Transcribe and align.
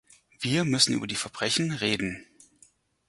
Wir 0.39 0.65
müssen 0.65 0.95
über 0.95 1.05
die 1.05 1.13
Verbrechen 1.13 1.73
reden. 1.73 2.25